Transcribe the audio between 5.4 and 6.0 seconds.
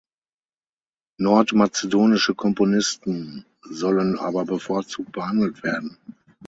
werden.